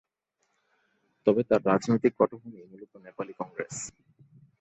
তবে 1.27 1.41
তার 1.49 1.61
রাজনৈতিক 1.65 2.13
পটভূমি 2.17 2.59
মূলত 2.71 2.93
নেপালি 3.05 3.33
কংগ্রেস। 3.39 3.75